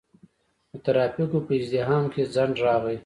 [0.71, 2.97] د ترافیکو په ازدحام کې ځنډ راغی.